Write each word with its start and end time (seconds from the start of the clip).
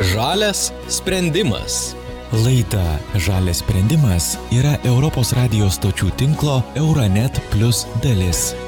Žalias 0.00 0.72
sprendimas. 0.88 1.94
Laida 2.32 2.98
Žalias 3.14 3.62
sprendimas 3.62 4.34
yra 4.50 4.74
Europos 4.82 5.30
radijos 5.38 5.78
stočių 5.78 6.10
tinklo 6.18 6.62
Euronet 6.74 7.38
Plus 7.52 7.86
dalis. 8.02 8.63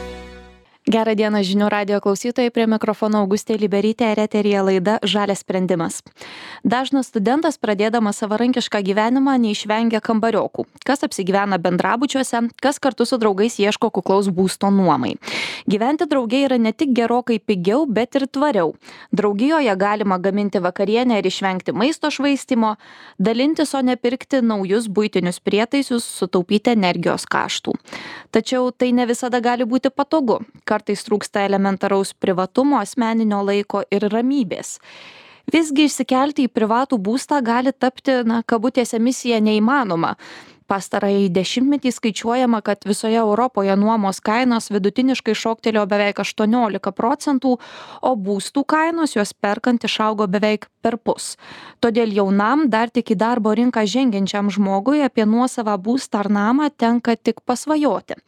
Gerą 0.86 1.16
dieną 1.18 1.40
žinių 1.42 1.66
radio 1.66 1.96
klausytojai, 1.98 2.52
prie 2.54 2.64
mikrofono 2.70 3.18
Augustė 3.24 3.56
Liberytė 3.58 4.12
ir 4.12 4.20
eterija 4.22 4.60
laida 4.62 4.92
Žalės 5.02 5.40
sprendimas. 5.42 5.96
Dažnas 6.62 7.08
studentas 7.10 7.56
pradėdamas 7.58 8.20
savarankišką 8.22 8.84
gyvenimą 8.86 9.34
neišvengia 9.42 9.98
kambariokų. 9.98 10.62
Kas 10.86 11.02
apsigyvena 11.02 11.58
bendrabučiuose, 11.58 12.44
kas 12.62 12.78
kartu 12.78 13.02
su 13.02 13.18
draugais 13.18 13.58
ieško 13.58 13.90
kuklaus 13.96 14.28
būsto 14.30 14.70
nuomai. 14.70 15.16
Gyventi 15.66 16.06
draugiai 16.06 16.44
yra 16.46 16.60
ne 16.62 16.70
tik 16.70 16.94
gerokai 16.94 17.40
pigiau, 17.42 17.82
bet 17.90 18.14
ir 18.14 18.28
tvariau. 18.30 18.76
Draugijoje 19.10 19.74
galima 19.74 20.20
gaminti 20.22 20.62
vakarienę 20.62 21.18
ir 21.18 21.26
išvengti 21.26 21.74
maisto 21.74 22.12
švaistimo, 22.14 22.76
dalintis, 23.18 23.74
o 23.74 23.82
ne 23.82 23.98
pirkti 23.98 24.38
naujus 24.38 24.86
būtinius 24.86 25.42
prietaisus, 25.42 26.06
sutaupyti 26.06 26.78
energijos 26.78 27.26
kaštų. 27.26 27.74
Tačiau 28.30 28.70
tai 28.70 28.94
ne 28.94 29.10
visada 29.10 29.42
gali 29.42 29.66
būti 29.66 29.90
patogu 29.90 30.44
kartais 30.76 31.06
trūksta 31.08 31.46
elementaraus 31.48 32.12
privatumo, 32.14 32.80
asmeninio 32.82 33.42
laiko 33.46 33.84
ir 33.90 34.10
ramybės. 34.12 34.76
Visgi 35.52 35.86
išsikelti 35.86 36.48
į 36.48 36.52
privatų 36.52 36.98
būstą 36.98 37.38
gali 37.46 37.72
tapti, 37.72 38.24
na, 38.26 38.42
kabutėse 38.42 38.98
misija 38.98 39.38
neįmanoma. 39.40 40.16
Pastarąjį 40.66 41.28
dešimtmetį 41.30 41.92
skaičiuojama, 41.94 42.58
kad 42.66 42.82
visoje 42.90 43.20
Europoje 43.20 43.76
nuomos 43.78 44.18
kainos 44.18 44.66
vidutiniškai 44.74 45.36
šoktelėjo 45.38 45.84
beveik 45.86 46.18
18 46.24 46.90
procentų, 46.98 47.52
o 48.02 48.12
būstų 48.26 48.64
kainos 48.66 49.14
juos 49.14 49.30
perkant 49.30 49.86
išaugo 49.86 50.26
beveik 50.26 50.66
per 50.82 50.98
pus. 50.98 51.36
Todėl 51.78 52.10
jaunam, 52.18 52.66
dar 52.66 52.90
tik 52.90 53.14
į 53.14 53.20
darbo 53.22 53.54
rinką 53.54 53.86
žengiančiam 53.86 54.50
žmogui 54.50 55.06
apie 55.06 55.30
nuosavą 55.30 55.78
būstą 55.78 56.24
ar 56.24 56.32
namą 56.40 56.72
tenka 56.74 57.14
tik 57.14 57.46
pasvajoti 57.46 58.18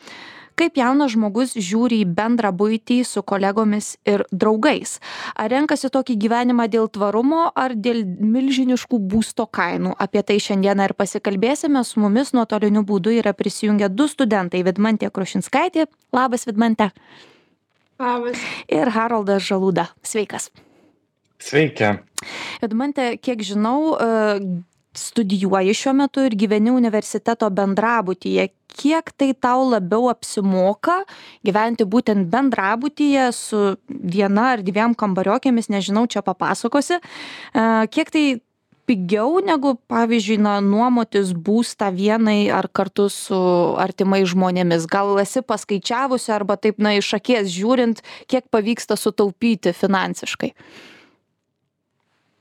kaip 0.59 0.79
jaunas 0.79 1.13
žmogus 1.15 1.55
žiūri 1.55 2.03
į 2.03 2.09
bendrą 2.19 2.51
buitį 2.57 2.99
su 3.07 3.23
kolegomis 3.23 3.95
ir 4.09 4.25
draugais? 4.33 4.99
Ar 5.39 5.51
renkasi 5.53 5.91
tokį 5.95 6.19
gyvenimą 6.25 6.69
dėl 6.73 6.91
tvarumo 6.93 7.49
ar 7.55 7.77
dėl 7.79 8.05
milžiniškų 8.05 9.01
būsto 9.13 9.47
kainų? 9.47 9.95
Apie 9.99 10.25
tai 10.27 10.39
šiandieną 10.43 10.91
ir 10.91 10.97
pasikalbėsime. 10.99 11.85
Su 11.87 12.03
mumis 12.03 12.35
nuotoliniu 12.37 12.85
būdu 12.87 13.15
yra 13.21 13.35
prisijungę 13.37 13.91
du 13.95 14.09
studentai 14.11 14.65
vidmantė 14.67 15.13
krušinskaitė. 15.15 15.89
Labas 16.13 16.49
vidmante 16.49 16.91
Labas. 17.99 18.43
ir 18.69 18.91
haroldas 18.95 19.47
žaluda. 19.47 19.89
Sveikas. 20.03 20.51
Sveiki. 21.39 21.99
vidmante 22.63 23.13
kiek 23.23 23.43
žinau 23.47 23.95
e, 23.95 24.07
studijuoji 24.99 25.75
šiuo 25.75 25.95
metu 26.03 26.25
ir 26.27 26.37
gyveni 26.39 26.73
universiteto 26.75 27.51
bendrabutyje 27.51 28.49
kiek 28.79 29.13
tai 29.17 29.33
tau 29.35 29.65
labiau 29.71 30.11
apsimoka 30.13 31.01
gyventi 31.47 31.87
būtent 31.89 32.29
bendrabutyje 32.33 33.31
su 33.37 33.63
viena 33.89 34.53
ar 34.57 34.65
dviem 34.67 34.95
kambariokėmis 34.99 35.71
nežinau 35.73 36.07
čia 36.11 36.23
papasakosi 36.27 36.99
a, 36.99 37.87
kiek 37.91 38.13
tai 38.15 38.27
pigiau 38.89 39.43
negu 39.45 39.75
pavyzdžiui 39.93 40.39
na 40.41 40.59
nuomotis 40.65 41.35
būstą 41.37 41.91
vienai 41.93 42.49
ar 42.55 42.71
kartu 42.73 43.09
su 43.13 43.39
artimais 43.77 44.25
žmonėmis? 44.33 44.89
Gal 44.89 45.19
esi 45.21 45.43
paskaičiavusi 45.45 46.33
arba 46.33 46.57
taip 46.57 46.81
na 46.81 46.95
iš 46.97 47.13
akies 47.19 47.51
žiūrint 47.53 48.01
kiek 48.33 48.49
pavyksta 48.49 48.97
sutaupyti 48.97 49.75
finansiškai 49.77 50.55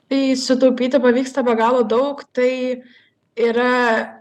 Tai 0.08 0.22
sutaupyti 0.40 1.02
pavyksta 1.04 1.44
be 1.44 1.56
galo 1.60 1.84
daug, 1.84 2.22
tai 2.32 2.84
yra 3.38 3.72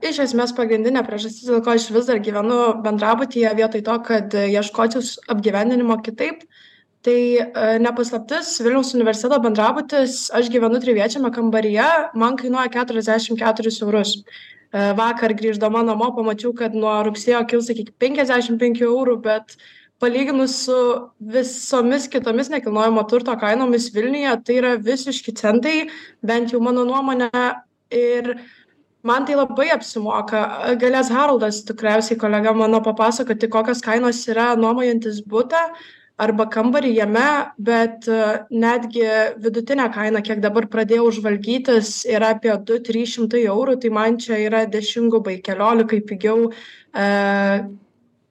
iš 0.05 0.19
esmės 0.25 0.53
pagrindinė 0.57 1.05
priežastis, 1.07 1.47
dėl 1.47 1.63
ko 1.63 1.77
aš 1.77 1.89
vis 1.95 2.09
dar 2.11 2.19
gyvenu 2.23 2.57
bendrabutyje 2.85 3.53
vietoj 3.61 3.85
to, 3.87 3.99
kad 4.09 4.35
ieškočiau 4.35 5.05
apgyvendinimo 5.35 6.01
kitaip. 6.03 6.43
Tai 7.07 7.15
e, 7.39 7.47
nepaslaptis, 7.79 8.57
Vilniaus 8.67 8.91
universiteto 8.99 9.39
bendrabutis, 9.39 10.25
aš 10.35 10.49
gyvenu 10.51 10.81
triviečiame 10.83 11.31
kambaryje, 11.31 11.87
man 12.19 12.35
kainuoja 12.41 12.67
44 12.75 13.71
eurus. 13.87 14.17
E, 14.75 14.89
vakar 14.99 15.37
grįždama 15.39 15.85
namo 15.87 16.11
pamačiau, 16.17 16.51
kad 16.59 16.75
nuo 16.75 16.97
rugsėjo 17.07 17.45
kils 17.47 17.71
iki 17.71 17.87
55 18.03 18.83
eurų, 18.89 19.21
bet 19.23 19.55
palyginus 20.03 20.59
su 20.67 20.77
visomis 21.19 22.09
kitomis 22.13 22.51
nekilnojamo 22.53 23.03
turto 23.09 23.37
kainomis 23.41 23.89
Vilniuje, 23.95 24.35
tai 24.45 24.59
yra 24.61 24.75
visiški 24.77 25.35
centai, 25.37 25.89
bent 26.23 26.53
jau 26.53 26.61
mano 26.61 26.85
nuomonė. 26.89 27.31
Ir 27.95 28.33
man 29.07 29.27
tai 29.27 29.37
labai 29.39 29.71
apsimoka. 29.75 30.43
Galės 30.81 31.13
Haroldas, 31.13 31.63
tikriausiai 31.69 32.19
kolega 32.21 32.53
mano 32.53 32.83
papasakoti, 32.85 33.49
kokios 33.49 33.81
kainos 33.85 34.25
yra 34.29 34.51
nuomojantis 34.59 35.23
būtą 35.23 35.63
arba 36.21 36.47
kambarį 36.49 36.95
jame, 36.97 37.29
bet 37.61 38.07
netgi 38.51 39.05
vidutinė 39.43 39.89
kaina, 39.95 40.23
kiek 40.25 40.41
dabar 40.45 40.67
pradėjau 40.73 41.11
žvalgytis, 41.19 41.99
yra 42.09 42.33
apie 42.37 42.55
2-300 42.71 43.43
eurų, 43.45 43.77
tai 43.83 43.91
man 43.93 44.17
čia 44.21 44.41
yra 44.47 44.65
dešimgubai, 44.71 45.39
keliolikai 45.45 46.01
pigiau. 46.09 46.49
E, 46.97 47.09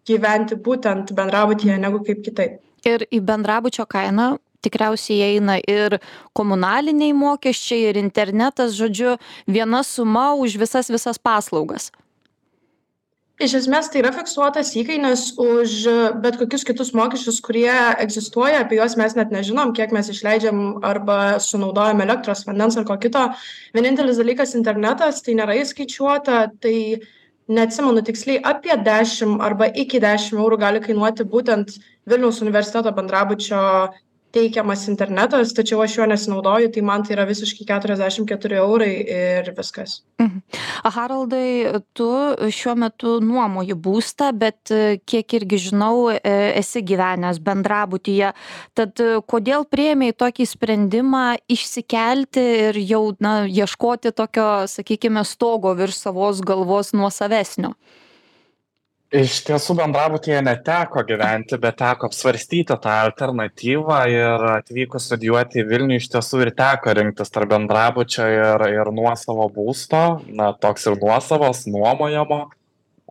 gyventi 0.08 0.58
būtent 0.68 1.14
bendrabutyje 1.18 1.78
negu 1.82 2.02
kaip 2.06 2.24
kitaip. 2.26 2.62
Ir 2.86 3.06
į 3.10 3.22
bendrabučio 3.26 3.88
kainą 3.90 4.36
tikriausiai 4.66 5.36
įeina 5.36 5.60
ir 5.62 6.00
komunaliniai 6.38 7.14
mokesčiai, 7.18 7.92
ir 7.92 8.02
internetas, 8.02 8.74
žodžiu, 8.78 9.18
viena 9.46 9.84
suma 9.86 10.32
už 10.40 10.58
visas 10.62 10.90
visas 10.94 11.22
paslaugas. 11.22 11.92
Iš 13.36 13.52
esmės 13.58 13.90
tai 13.92 14.00
yra 14.00 14.14
fiksuotas 14.16 14.70
įkainis 14.80 15.26
už 15.44 15.72
bet 16.24 16.38
kokius 16.40 16.64
kitus 16.64 16.94
mokesčius, 16.96 17.42
kurie 17.44 17.74
egzistuoja, 18.00 18.62
apie 18.64 18.78
juos 18.80 18.96
mes 18.96 19.18
net 19.18 19.34
nežinom, 19.36 19.74
kiek 19.76 19.92
mes 19.92 20.08
išleidžiam 20.14 20.62
arba 20.88 21.36
sunaudojam 21.44 22.00
elektros, 22.06 22.46
vandens 22.48 22.80
ar 22.80 22.88
ko 22.88 22.96
kito. 22.96 23.26
Vienintelis 23.76 24.22
dalykas- 24.24 24.56
internetas, 24.60 25.20
tai 25.26 25.36
nėra 25.36 25.60
įskaičiuota, 25.66 26.46
tai 26.64 26.78
uh, 26.96 27.12
neatsimenu 27.48 28.02
tiksliai 28.06 28.40
apie 28.52 28.78
dešim 28.86 29.38
arba 29.48 29.68
iki 29.84 30.00
dešim 30.02 30.40
eurų 30.42 30.58
gali 30.64 30.82
kainuoti 30.82 31.26
būtent 31.30 31.76
vilniaus 32.10 32.42
universiteto 32.42 32.92
bendrabučio 32.98 33.62
teikiamas 34.36 34.88
internetas 34.92 35.56
tačiau 35.58 35.82
aš 35.86 36.00
juo 36.00 36.10
nesinaudoju 36.12 36.74
tai 36.76 36.86
man 36.86 37.04
tai 37.04 37.18
yra 37.18 37.28
visiškai 37.30 37.68
keturiasdešim 37.72 38.28
keturi 38.30 38.62
eurai 38.62 38.94
ir 39.02 39.54
viskas 39.58 40.02
Mhm. 40.20 40.40
Haroldai, 40.84 41.82
tu 41.94 42.08
šiuo 42.56 42.76
metu 42.80 43.18
nuomoji 43.20 43.76
būstą, 43.76 44.30
bet 44.32 44.72
e, 44.72 44.98
kiek 45.04 45.34
irgi 45.40 45.60
žinau, 45.68 46.08
e, 46.14 46.20
esi 46.62 46.80
gyvenęs 46.88 47.42
bendrabutyje. 47.44 48.32
Tad 48.80 49.04
e, 49.04 49.20
kodėl 49.28 49.68
prieimiai 49.68 50.16
tokį 50.16 50.48
sprendimą 50.48 51.26
išsikelti 51.52 52.46
ir 52.70 52.80
jau, 52.80 53.04
na, 53.20 53.44
ieškoti 53.44 54.14
tokio, 54.16 54.48
sakykime, 54.72 55.26
stogo 55.28 55.76
virš 55.76 56.00
savos 56.08 56.40
galvos 56.40 56.94
nuosavesnio? 56.96 57.76
Iš 59.14 59.44
tiesų 59.46 59.76
bendrabutyje 59.78 60.40
neteko 60.42 61.04
gyventi, 61.06 61.60
bet 61.62 61.78
teko 61.78 62.08
apsvarstyti 62.10 62.74
tą 62.74 62.94
alternatyvą 63.06 64.00
ir 64.10 64.46
atvykus 64.56 65.06
studijuoti 65.12 65.62
į 65.62 65.66
Vilnių 65.70 66.00
iš 66.00 66.08
tiesų 66.16 66.42
ir 66.42 66.52
teko 66.58 66.96
rinktis 66.98 67.30
tarp 67.30 67.52
bendrabučio 67.54 68.26
ir, 68.26 68.66
ir 68.74 68.90
nuosavo 68.96 69.46
būsto, 69.54 70.02
na, 70.26 70.50
toks 70.58 70.90
ir 70.90 70.98
nuosavos, 70.98 71.68
nuomojamo. 71.70 72.40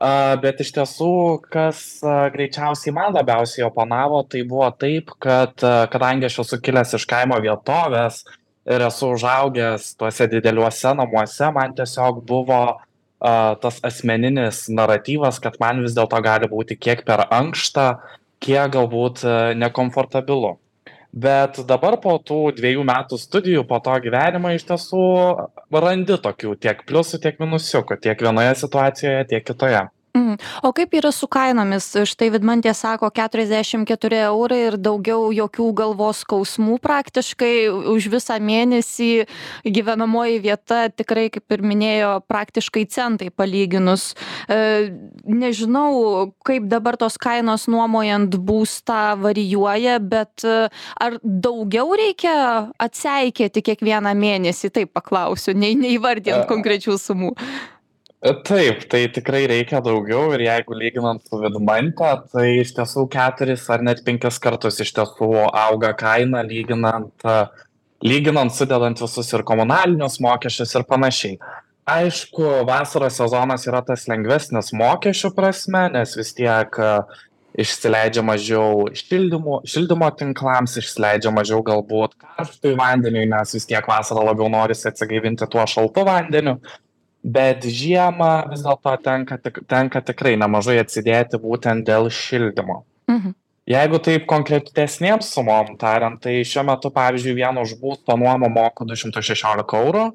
A, 0.02 0.34
bet 0.42 0.58
iš 0.64 0.72
tiesų, 0.74 1.12
kas 1.54 2.02
a, 2.02 2.24
greičiausiai 2.34 2.96
man 2.96 3.14
labiausiai 3.14 3.68
oponavo, 3.68 4.24
tai 4.26 4.42
buvo 4.42 4.66
taip, 4.74 5.14
kad 5.22 5.62
a, 5.62 5.84
kadangi 5.92 6.26
aš 6.26 6.40
esu 6.42 6.58
kilęs 6.58 6.96
iš 6.98 7.06
kaimo 7.06 7.38
vietovės 7.44 8.24
ir 8.66 8.82
esu 8.88 9.12
užaugęs 9.14 9.92
tuose 10.00 10.26
dideliuose 10.32 10.96
namuose, 10.98 11.52
man 11.54 11.78
tiesiog 11.78 12.18
buvo 12.26 12.64
a, 13.24 13.54
tas 13.60 13.80
asmeninis 13.86 14.66
naratyvas, 14.68 15.40
kad 15.40 15.56
man 15.62 15.80
vis 15.84 15.96
dėlto 15.96 16.20
gali 16.24 16.50
būti 16.50 16.76
kiek 16.76 17.04
per 17.08 17.24
ankšta, 17.32 17.86
kiek 18.44 18.76
galbūt 18.76 19.24
a, 19.24 19.38
nekomfortabilu. 19.56 20.58
Bet 21.14 21.60
dabar 21.68 21.94
po 22.02 22.16
tų 22.18 22.56
dviejų 22.56 22.84
metų 22.88 23.16
studijų, 23.22 23.62
po 23.70 23.78
to 23.82 23.94
gyvenimo 24.02 24.50
iš 24.50 24.64
tiesų 24.66 25.02
randi 25.70 26.16
tokių 26.18 26.56
tiek 26.58 26.80
pliusų, 26.88 27.20
tiek 27.22 27.38
minusiukų, 27.38 28.00
tiek 28.02 28.24
vienoje 28.26 28.56
situacijoje, 28.64 29.28
tiek 29.30 29.46
kitoje. 29.46 29.84
Mhm. 30.34 30.66
O 30.66 30.72
kaip 30.72 30.94
yra 30.94 31.12
su 31.12 31.28
kainomis? 31.30 31.90
Štai 32.08 32.30
Vidmantė 32.34 32.74
sako 32.74 33.10
44 33.14 34.20
eurai 34.28 34.60
ir 34.68 34.76
daugiau 34.80 35.30
jokių 35.34 35.70
galvos 35.76 36.22
skausmų 36.24 36.78
praktiškai 36.82 37.68
už 37.94 38.08
visą 38.12 38.38
mėnesį 38.40 39.26
gyvenamoji 39.64 40.40
vieta 40.44 40.88
tikrai, 40.90 41.28
kaip 41.32 41.52
ir 41.54 41.64
minėjo, 41.64 42.12
praktiškai 42.28 42.84
centai 42.90 43.30
palyginus. 43.30 44.12
E, 44.48 44.90
nežinau, 45.24 46.32
kaip 46.46 46.68
dabar 46.70 46.98
tos 47.00 47.18
kainos 47.20 47.66
nuomojant 47.70 48.36
būstą 48.36 49.16
varijuoja, 49.20 49.98
bet 50.00 50.44
e, 50.44 50.68
ar 51.00 51.18
daugiau 51.22 51.94
reikia 51.98 52.36
atseikėti 52.78 53.64
kiekvieną 53.70 54.14
mėnesį, 54.18 54.72
taip 54.74 54.94
paklausiu, 54.96 55.56
neįvardint 55.58 56.48
konkrečių 56.50 56.98
sumų. 57.00 57.34
Taip, 58.24 58.86
tai 58.88 59.02
tikrai 59.12 59.42
reikia 59.50 59.82
daugiau 59.84 60.30
ir 60.32 60.46
jeigu 60.46 60.76
lyginant 60.80 61.20
su 61.28 61.36
Vidmante, 61.42 62.12
tai 62.32 62.46
iš 62.62 62.70
tiesų 62.72 63.02
keturis 63.12 63.66
ar 63.68 63.82
net 63.84 63.98
penkis 64.06 64.38
kartus 64.40 64.80
iš 64.80 64.94
tiesų 64.96 65.28
auga 65.50 65.90
kaina 65.92 66.40
lyginant, 66.40 67.26
lyginant 68.00 68.54
sudedant 68.56 69.02
visus 69.04 69.28
ir 69.36 69.44
komunalinius 69.44 70.16
mokesčius 70.24 70.72
ir 70.72 70.86
panašiai. 70.88 71.36
Aišku, 71.84 72.46
vasaros 72.64 73.20
sezonas 73.20 73.68
yra 73.68 73.82
tas 73.84 74.06
lengvesnis 74.08 74.72
mokesčių 74.72 75.30
prasme, 75.36 75.82
nes 75.92 76.16
vis 76.16 76.32
tiek 76.38 76.80
išsileidžia 77.60 78.24
mažiau 78.24 78.86
šildymo, 79.02 79.58
šildymo 79.68 80.08
tinklams, 80.16 80.78
išsileidžia 80.80 81.28
mažiau 81.34 81.60
galbūt 81.66 82.16
karštui 82.24 82.72
vandeniui, 82.80 83.28
nes 83.28 83.52
vis 83.52 83.68
tiek 83.68 83.84
vasarą 83.84 84.24
labiau 84.30 84.48
norisi 84.48 84.88
atsigaivinti 84.88 85.50
tuo 85.52 85.68
šaltu 85.68 86.08
vandeniu 86.08 86.56
bet 87.24 87.64
žiemą 87.64 88.50
vis 88.50 88.62
dėlto 88.66 88.92
tenka 89.02 89.38
tik 89.40 89.62
tenka 89.68 90.00
tikrai 90.04 90.36
nemažai 90.36 90.76
atsidėti 90.82 91.40
būtent 91.40 91.86
dėl 91.88 92.10
šildymo 92.12 92.82
Mhm. 93.08 93.34
jeigu 93.68 93.98
taip 94.04 94.26
konkretesnėm 94.28 95.20
sumom 95.24 95.76
tariant 95.80 96.20
tai 96.20 96.42
šiuo 96.44 96.64
metu 96.68 96.90
pavyzdžiui 96.92 97.34
vien 97.36 97.58
už 97.58 97.74
būsto 97.80 98.16
nuomą 98.16 98.48
moku 98.52 98.84
du 98.84 98.96
šimtus 98.96 99.24
šešiolika 99.24 99.80
eurų 99.84 100.10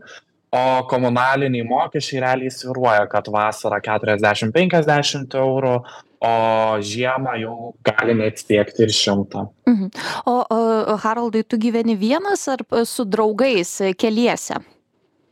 o 0.52 0.62
komunaliniai 0.90 1.66
mokesčiai 1.66 2.22
realiai 2.22 2.50
svyruoja 2.54 3.08
kad 3.10 3.28
vasarą 3.30 3.82
keturiasdešim 3.82 4.52
penkiasdešimt 4.54 5.34
eurų 5.38 5.76
o 6.22 6.32
žiemą 6.82 7.36
jau 7.40 7.74
gali 7.86 8.14
net 8.18 8.38
siekti 8.42 8.84
ir 8.86 8.90
šimtą 8.94 9.48
Mhm. 9.66 9.90
O, 10.26 10.34
o 10.50 10.96
Haroldai, 10.98 11.44
tu 11.44 11.58
gyveni 11.58 11.96
vienas 11.98 12.48
ar 12.48 12.60
su 12.86 13.06
draugais 13.06 13.78
keliese? 13.98 14.58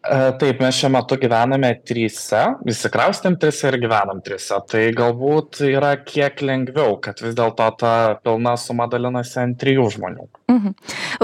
E, 0.05 0.17
taip, 0.39 0.61
mes 0.61 0.77
šiuo 0.77 0.91
metu 0.93 1.17
gyvename 1.19 1.71
tryse, 1.87 2.39
įsikraustėm 2.69 3.35
trise 3.41 3.67
ir 3.71 3.77
gyvenam 3.81 4.21
trise. 4.23 4.55
Tai 4.69 4.83
galbūt 4.95 5.61
yra 5.67 5.95
kiek 5.99 6.39
lengviau, 6.45 6.95
kad 7.03 7.19
vis 7.23 7.35
dėlto 7.37 7.67
ta 7.81 7.93
pilna 8.23 8.55
suma 8.61 8.87
dalinasi 8.91 9.41
ant 9.43 9.57
trijų 9.59 9.87
žmonių. 9.97 10.27
Mhm. 10.53 10.75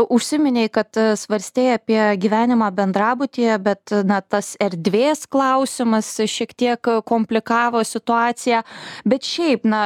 Užsiminiai, 0.03 0.71
kad 0.73 0.99
svarstėjai 1.19 1.77
apie 1.79 2.01
gyvenimą 2.25 2.71
bendrabutyje, 2.75 3.59
bet 3.63 3.93
na, 4.09 4.19
tas 4.21 4.53
erdvės 4.63 5.27
klausimas 5.31 6.09
šiek 6.27 6.55
tiek 6.57 6.93
komplikavo 7.07 7.83
situaciją. 7.87 8.63
Bet 9.07 9.29
šiaip, 9.29 9.69
na, 9.69 9.85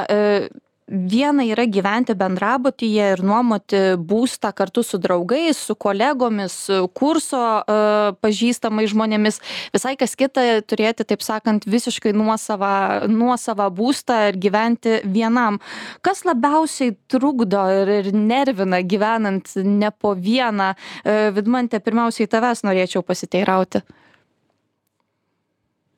viena 0.87 1.43
yra 1.43 1.65
gyventi 1.67 2.15
bendrabutyje 2.15 3.07
ir 3.13 3.21
nuomoti 3.25 3.79
būstą 3.99 4.53
kartu 4.55 4.83
su 4.87 4.99
draugais 5.01 5.59
su 5.67 5.75
kolegomis 5.75 6.55
kurso 6.95 7.41
e, 7.59 7.75
pažįstamais 8.23 8.91
žmonėmis. 8.93 9.41
Visai 9.75 9.97
kas 9.99 10.15
kita 10.19 10.45
turėti 10.63 11.03
taip 11.07 11.25
sakant 11.25 11.67
visiškai 11.67 12.13
nuosavą 12.15 13.09
nuosavą 13.11 13.67
būstą 13.75 14.21
ir 14.29 14.39
gyventi 14.39 15.01
vienam. 15.03 15.59
Kas 16.01 16.23
labiausiai 16.27 16.95
trukdo 17.11 17.65
ir 17.81 17.91
ir 17.97 18.11
nervina 18.15 18.79
gyvenant 18.79 19.51
ne 19.63 19.91
po 19.91 20.15
vieną? 20.15 20.71
E, 21.03 21.19
vidmante 21.35 21.83
pirmiausiai 21.83 22.31
tavęs 22.31 22.63
norėčiau 22.63 23.03
pasiteirauti. 23.03 23.83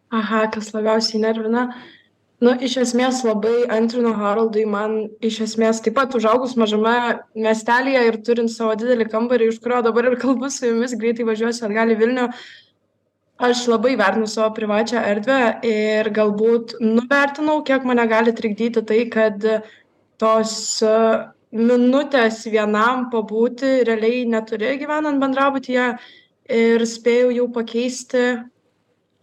Aha 0.10 0.48
kas 0.50 0.74
labiausiai 0.74 1.22
nervina 1.22 1.68
nu 2.44 2.54
iš 2.66 2.78
esmės 2.84 3.20
labai 3.28 3.66
antrinu 3.76 4.14
haroldui 4.16 4.64
man 4.70 4.96
iš 5.26 5.42
esmės 5.48 5.82
taip 5.84 5.98
pat 5.98 6.16
užaugus 6.16 6.56
mažame 6.60 6.94
miestelyje 7.36 8.06
ir 8.08 8.18
turint 8.28 8.52
savo 8.54 8.76
didelį 8.80 9.10
kambarį 9.12 9.50
iš 9.52 9.60
kurio 9.64 9.82
dabar 9.86 10.08
ir 10.12 10.18
kalbu 10.22 10.52
su 10.54 10.70
jumis 10.70 10.96
greitai 11.02 11.28
važiuosiu 11.28 11.68
atgal 11.68 11.92
į 11.92 11.98
vilnių 12.00 12.28
aš 13.50 13.66
labai 13.72 13.96
vertinu 14.00 14.28
savo 14.32 14.54
privačią 14.56 15.04
erdvę 15.14 15.40
ir 15.68 16.12
galbūt 16.16 16.78
nuvertinau 16.84 17.60
kiek 17.68 17.88
mane 17.88 18.08
gali 18.12 18.36
trikdyti 18.36 18.86
tai 18.88 19.02
kad 19.12 19.44
tos 20.20 20.56
minutės 21.56 22.44
vienam 22.52 23.08
pabūti 23.12 23.80
realiai 23.88 24.24
neturi 24.32 24.78
gyvenant 24.80 25.20
bendrabutyje 25.24 25.92
ir 26.60 26.88
spėjau 26.88 27.32
jau 27.36 27.48
pakeisti 27.56 28.26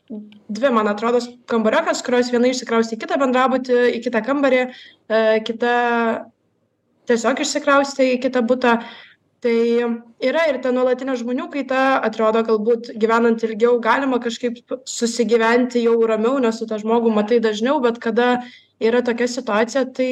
dvi 0.09 0.71
man 0.71 0.89
atrodo 0.89 1.21
kambariokas 1.51 2.03
kurios 2.07 2.31
viena 2.31 2.51
išsikraustė 2.53 2.97
į 2.97 3.03
kitą 3.03 3.19
bendrabutį 3.19 3.79
į 3.97 4.01
kitą 4.05 4.23
kambarį 4.27 4.63
e, 4.63 4.71
kita 5.47 5.75
tiesiog 7.11 7.43
išsikraustė 7.43 8.13
į 8.15 8.23
kitą 8.27 8.43
butą. 8.47 8.79
Tai 9.45 9.57
yra 10.25 10.47
ir 10.49 10.57
ta 10.65 10.73
nuolatinė 10.75 11.15
žmonių 11.21 11.51
kaita 11.53 11.81
atrodo 12.07 12.41
galbūt 12.47 12.89
gyvenant 12.99 13.43
ilgiau 13.47 13.77
galima 13.85 14.19
kažkaip 14.23 14.63
susigyventi 14.89 15.83
jau 15.85 15.99
ramiau 16.09 16.41
nes 16.43 16.57
tu 16.59 16.67
tą 16.67 16.79
žmogų 16.81 17.13
matai 17.15 17.39
dažniau 17.45 17.77
bet 17.85 18.01
kada 18.03 18.41
yra 18.81 19.03
tokia 19.05 19.29
situacija 19.29 19.85
tai 19.93 20.11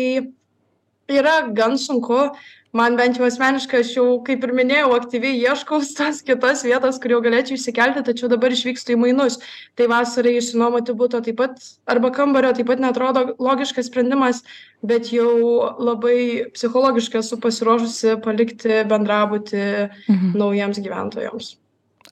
yra 1.09 1.39
gan 1.57 1.79
sunku 1.81 2.29
man 2.75 2.99
bent 2.99 3.19
jau 3.19 3.27
asmeniškai 3.27 3.81
aš 3.85 3.93
jau 3.97 4.07
kaip 4.27 4.45
ir 4.47 4.53
minėjau 4.59 4.91
aktyviai 4.97 5.39
ieškau 5.47 5.81
tos 5.99 6.21
kitos 6.27 6.65
vietos 6.67 7.01
kur 7.03 7.17
jau 7.17 7.23
galėčiau 7.25 7.59
išsikelti 7.59 8.05
tačiau 8.11 8.31
dabar 8.33 8.55
išvykstu 8.55 8.97
į 8.97 9.01
mainus 9.07 9.41
tai 9.79 9.89
vasarai 9.93 10.37
išsinuomoti 10.41 10.97
buto 10.99 11.23
taip 11.25 11.41
pat 11.41 11.59
arba 11.95 12.13
kambario 12.19 12.53
taip 12.59 12.71
pat 12.73 12.83
neatrodo 12.85 13.27
logiškas 13.39 13.91
sprendimas 13.91 14.43
bet 14.83 15.13
jau 15.15 15.33
labai 15.79 16.51
psichologiškai 16.57 17.23
esu 17.23 17.41
pasiruošusi 17.41 18.19
palikti 18.27 18.83
bendrabutį 18.91 19.67
mhm. 19.67 20.33
naujiems 20.41 20.83
gyventojams 20.85 21.55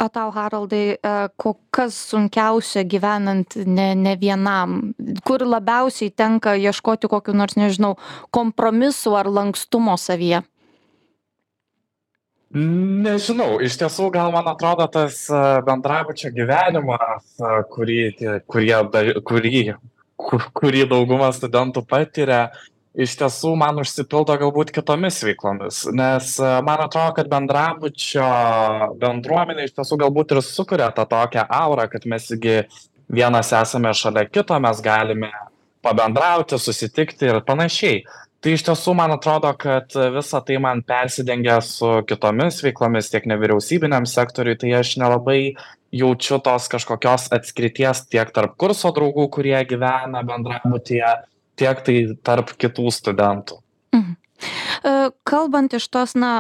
O 0.03 0.09
tau, 0.09 0.33
Haroldai, 0.35 0.97
e, 0.97 1.11
kas 1.71 1.95
sunkiausia 2.11 2.83
gyvenant 2.89 3.55
ne, 3.69 3.93
ne 3.95 4.15
vienam? 4.19 4.95
Kur 5.23 5.45
labiausiai 5.47 6.11
tenka 6.11 6.57
ieškoti 6.59 7.11
kokiu 7.13 7.37
nors, 7.37 7.55
nežinau, 7.61 7.93
kompromisu 8.35 9.15
ar 9.15 9.31
lankstumo 9.31 9.95
savyje? 10.01 10.41
Nežinau, 12.53 13.57
iš 13.65 13.79
tiesų 13.81 14.11
gal 14.13 14.33
man 14.35 14.51
atrodo 14.51 14.85
tas 14.93 15.23
bendrabučio 15.65 16.29
gyvenimas, 16.37 17.25
kurį, 17.73 18.03
kurie, 18.45 18.77
kurį, 19.25 19.63
kur, 20.21 20.45
kurį 20.61 20.83
dauguma 20.91 21.31
studentų 21.33 21.81
patiria, 21.89 22.43
iš 22.93 23.15
tiesų 23.23 23.55
man 23.57 23.81
užsipildo 23.81 24.37
galbūt 24.43 24.73
kitomis 24.77 25.23
veiklomis. 25.25 25.87
Nes 25.97 26.35
man 26.41 26.85
atrodo, 26.85 27.15
kad 27.17 27.31
bendrabučio 27.33 28.27
bendruomenė 29.01 29.65
iš 29.65 29.73
tiesų 29.79 30.03
galbūt 30.05 30.37
ir 30.37 30.43
sukuria 30.45 30.91
tą 30.93 31.09
tokią 31.09 31.47
aurą, 31.49 31.89
kad 31.89 32.05
mes 32.05 32.29
įgi 32.37 32.67
vienas 33.09 33.55
esame 33.57 33.95
šalia 33.97 34.27
kito, 34.29 34.61
mes 34.61 34.85
galime 34.85 35.33
pabendrauti, 35.83 36.61
susitikti 36.61 37.33
ir 37.33 37.41
panašiai 37.49 38.05
tai 38.43 38.57
iš 38.57 38.65
tiesų 38.67 38.95
man 38.99 39.15
atrodo 39.15 39.53
kad 39.59 39.95
visa 40.15 40.41
tai 40.45 40.59
man 40.63 40.83
persidengia 40.87 41.61
su 41.65 41.91
kitomis 42.09 42.63
veiklomis 42.65 43.11
tiek 43.13 43.29
nevyriausybiniam 43.31 44.09
sektoriuj 44.09 44.59
tai 44.63 44.75
aš 44.81 44.97
nelabai 45.03 45.41
jaučiu 45.93 46.41
tos 46.45 46.69
kažkokios 46.73 47.29
atskirties 47.37 48.07
tiek 48.11 48.33
tarp 48.35 48.57
kurso 48.61 48.93
draugų 48.97 49.29
kurie 49.37 49.59
gyvena 49.69 50.25
bendrabutyje 50.27 51.15
tiek 51.61 51.85
tai 51.87 51.97
tarp 52.25 52.55
kitų 52.59 52.91
studentų 52.99 53.61
mhm. 53.97 54.19
E, 54.83 54.93
kalbant 55.23 55.75
iš 55.79 55.85
tos 55.95 56.17
na 56.19 56.33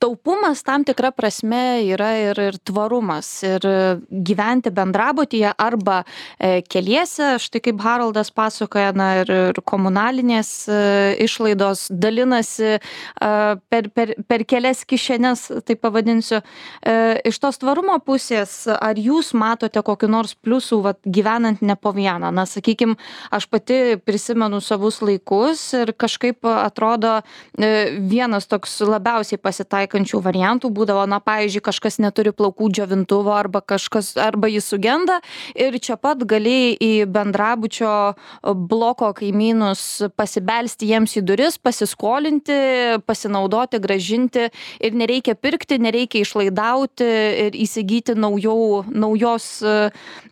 taupumas 0.00 0.62
tam 0.64 0.84
tikra 0.84 1.10
prasme 1.12 1.84
yra 1.92 2.10
ir 2.16 2.38
ir 2.40 2.56
tvarumas. 2.64 3.28
Ir 3.44 3.66
gyventi 4.10 4.72
bendrabutyje 4.72 5.52
arba 5.60 6.00
e, 6.38 6.62
keliese 6.64 7.34
štai 7.42 7.60
kaip 7.66 7.82
haroldas 7.84 8.32
pasakoja 8.32 8.94
na 8.96 9.10
ir 9.20 9.32
ir 9.34 9.60
komunalinės 9.68 10.50
e, 10.72 10.80
išlaidos 11.26 11.88
dalinasi 11.90 12.78
per 13.20 13.90
per 13.94 14.14
per 14.28 14.44
kelias 14.48 14.84
kišenes 14.88 15.46
taip 15.68 15.82
pavadinsiu. 15.84 16.40
E, 16.40 16.96
iš 17.28 17.40
tos 17.42 17.60
tvarumo 17.60 17.98
pusės 18.04 18.64
ar 18.72 18.96
jūs 18.96 19.34
matote 19.36 19.82
kokių 19.84 20.08
nors 20.16 20.34
pliusų 20.34 20.80
vat 20.88 21.00
gyvenant 21.04 21.60
ne 21.60 21.76
po 21.76 21.92
vieną? 21.96 22.32
Na 22.32 22.46
sakykim 22.48 22.96
aš 23.30 23.50
pati 23.52 24.00
prisimenu 24.00 24.62
savus 24.64 25.02
laikus 25.04 25.66
ir 25.76 25.92
kažkaip 25.92 26.46
atrodo 26.48 27.20
vienas 27.56 28.48
toks 28.48 28.80
labiausiai 28.86 29.40
pasitaiko 29.40 29.89
pasitaikančių 29.90 30.20
variantų 30.22 30.70
būdavo 30.70 31.06
na 31.08 31.20
pavyzdžiui 31.20 31.62
kažkas 31.62 31.98
neturi 31.98 32.32
plaukų 32.32 32.70
džiovintuvo 32.70 33.32
arba 33.34 33.60
kažkas 33.60 34.16
arba 34.16 34.48
jis 34.48 34.64
sugenda 34.64 35.20
ir 35.54 35.78
čia 35.78 35.96
pat 35.96 36.22
gali 36.24 36.76
į 36.78 37.06
bendrabučio 37.06 38.14
bloko 38.42 39.12
kaimynus 39.14 40.02
pasibelsti 40.16 40.90
jiems 40.90 41.16
į 41.16 41.22
duris 41.22 41.58
pasiskolinti 41.58 43.00
pasinaudoti 43.06 43.80
grąžinti 43.80 44.50
ir 44.80 44.94
nereikia 44.94 45.34
pirkti 45.34 45.78
nereikia 45.78 46.22
išlaidauti 46.22 47.04
ir 47.48 47.54
įsigyti 47.54 48.14
naujų 48.14 48.86
naujos 48.90 49.62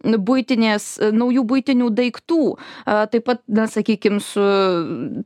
buitinės 0.04 0.98
naujų 1.12 1.44
buitinių 1.48 1.90
daiktų. 1.90 2.42
Taip 2.86 3.24
pat 3.24 3.42
na 3.48 3.66
sakykim 3.66 4.20
su 4.20 4.42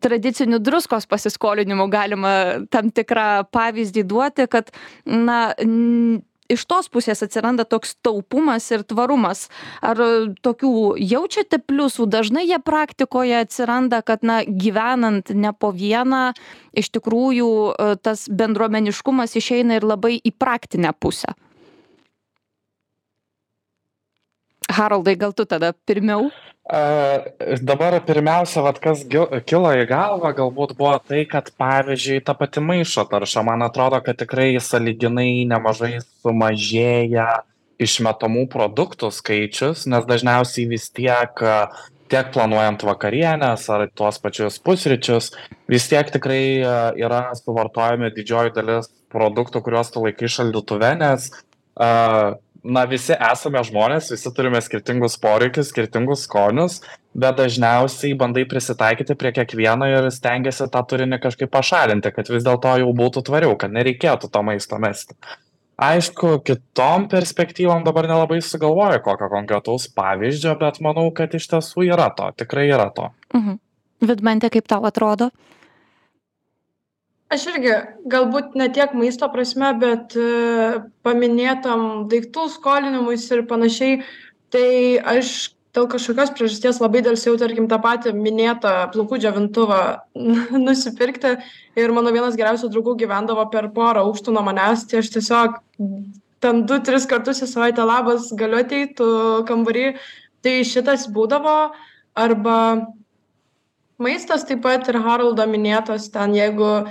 tradiciniu 0.00 0.58
druskos 0.62 1.06
pasiskolinimu 1.06 1.88
galima 1.92 2.32
tam 2.70 2.90
tikrą 2.90 3.44
pavyzdį 3.52 4.04
duoti 4.08 4.21
kad 4.50 4.70
na 5.04 5.54
iš 6.52 6.64
tos 6.68 6.88
pusės 6.92 7.22
atsiranda 7.24 7.64
toks 7.68 7.94
taupumas 8.04 8.68
ir 8.74 8.84
tvarumas. 8.88 9.46
Ar 9.84 10.00
tokių 10.44 10.72
jaučiate 11.00 11.60
pliusų? 11.62 12.06
Dažnai 12.12 12.44
jie 12.48 12.58
praktikoje 12.62 13.40
atsiranda 13.42 14.02
kad 14.06 14.26
na 14.26 14.42
gyvenant 14.44 15.32
ne 15.34 15.52
po 15.52 15.72
vieną 15.72 16.32
iš 16.76 16.92
tikrųjų 16.96 17.48
tas 18.04 18.26
bendruomeniškumas 18.28 19.36
išeina 19.38 19.80
ir 19.80 19.88
labai 19.88 20.18
į 20.18 20.34
praktinę 20.36 20.92
pusę. 20.98 21.34
Haroldai 24.72 25.18
gal 25.20 25.34
tu 25.36 25.44
tada 25.44 25.74
pirmiau 25.86 26.30
dabar 26.62 27.98
pirmiausia, 28.06 28.62
vat, 28.62 28.78
kas 28.82 29.02
kilo 29.48 29.72
į 29.74 29.86
galvą, 29.90 30.30
galbūt 30.36 30.76
buvo 30.78 30.94
tai, 31.02 31.24
kad 31.28 31.50
pavyzdžiui, 31.58 32.22
ta 32.24 32.36
pati 32.38 32.62
maišo 32.62 33.04
tarša, 33.10 33.42
man 33.46 33.66
atrodo, 33.66 33.98
kad 34.04 34.20
tikrai 34.20 34.54
saliginai 34.62 35.42
nemažai 35.50 35.98
sumažėja 36.22 37.42
išmetamų 37.82 38.46
produktų 38.52 39.10
skaičius, 39.10 39.88
nes 39.90 40.06
dažniausiai 40.06 40.68
vis 40.70 40.86
tiek 40.94 41.42
tiek 42.12 42.28
planuojant 42.34 42.82
vakarienės 42.84 43.64
ar 43.72 43.86
tuos 43.96 44.18
pačius 44.20 44.58
pusryčius, 44.62 45.30
vis 45.70 45.86
tiek 45.88 46.10
tikrai 46.12 46.60
yra 47.00 47.22
suvartojami 47.38 48.12
didžioji 48.12 48.52
dalis 48.58 48.90
produktų, 49.12 49.62
kuriuos 49.64 49.92
tu 49.94 50.04
laikai 50.04 50.28
šaldytuve, 50.28 50.92
nes 51.00 51.30
uh, 51.32 52.36
na 52.62 52.84
visi 52.86 53.14
esame 53.16 53.62
žmonės 53.66 54.12
visi 54.12 54.30
turime 54.34 54.60
skirtingus 54.62 55.16
poreikius 55.22 55.72
skirtingus 55.72 56.26
skonius 56.28 56.80
bet 57.14 57.36
dažniausiai 57.38 58.14
bandai 58.18 58.44
prisitaikyti 58.48 59.16
prie 59.18 59.32
kiekvieno 59.36 59.88
ir 59.90 60.08
stengiesi 60.14 60.68
tą 60.72 60.82
turinį 60.88 61.18
kažkaip 61.22 61.50
pašalinti 61.52 62.12
kad 62.14 62.30
vis 62.30 62.46
dėlto 62.46 62.76
jau 62.82 62.92
būtų 63.02 63.24
tvariau 63.28 63.56
kad 63.58 63.74
nereikėtų 63.74 64.30
to 64.30 64.44
maisto 64.46 64.78
mesti. 64.82 65.18
Aišku 65.82 66.36
kitom 66.46 67.08
perspektyvom 67.10 67.82
dabar 67.82 68.06
nelabai 68.06 68.38
sugalvoju 68.44 69.00
kokio 69.02 69.28
konkretaus 69.32 69.88
pavyzdžio 69.96 70.54
bet 70.60 70.78
manau 70.84 71.08
kad 71.16 71.34
iš 71.34 71.48
tiesų 71.50 71.88
yra 71.90 72.12
to 72.14 72.30
tikrai 72.44 72.68
yra 72.70 72.90
to. 72.94 73.10
Mhm. 73.34 73.58
vidmante 74.02 74.50
kaip 74.50 74.68
tau 74.70 74.86
atrodo 74.86 75.30
aš 77.32 77.46
irgi 77.52 77.72
galbūt 78.12 78.56
ne 78.58 78.68
tiek 78.74 78.92
maisto 78.96 79.28
prasme 79.32 79.72
bet 79.80 80.16
e, 80.18 80.82
paminėtam 81.06 82.06
daiktų 82.12 82.48
skolinimuisi 82.56 83.38
ir 83.38 83.44
panašiai 83.48 83.98
tai 84.52 84.68
aš 85.14 85.52
dėl 85.72 85.86
kažkokios 85.88 86.32
priežasties 86.36 86.80
labai 86.82 87.00
delsiau 87.04 87.38
tarkim 87.40 87.68
tą 87.68 87.78
patį 87.82 88.12
minėtą 88.16 88.72
plaukų 88.92 89.18
džiovintuvą 89.22 89.82
nusipirkti. 90.66 91.36
Ir 91.80 91.94
mano 91.96 92.12
vienas 92.12 92.36
geriausių 92.36 92.68
draugų 92.74 92.98
gyvendavo 93.04 93.46
per 93.52 93.70
porą 93.72 94.04
aukštų 94.04 94.34
nuo 94.36 94.44
manęs 94.44 94.84
tai 94.88 95.00
aš 95.00 95.12
tiesiog 95.16 95.56
ten 96.44 96.64
du 96.68 96.78
tris 96.84 97.06
kartus 97.08 97.40
į 97.44 97.48
savaitę 97.48 97.86
labas 97.88 98.28
galiu 98.36 98.60
ateit 98.60 98.98
tu 99.00 99.06
kambary. 99.48 99.94
Tai 100.42 100.58
šitas 100.66 101.06
būdavo. 101.14 101.72
Arba 102.18 102.56
maistas 104.02 104.44
taip 104.44 104.60
pat 104.66 104.88
ir 104.90 104.98
haroldo 105.00 105.46
minėtas 105.48 106.10
ten 106.12 106.34
jeigu 106.36 106.82